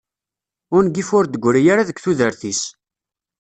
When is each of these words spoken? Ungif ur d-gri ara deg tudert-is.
Ungif 0.75 1.09
ur 1.17 1.25
d-gri 1.27 1.61
ara 1.73 1.87
deg 1.89 1.97
tudert-is. 1.99 2.61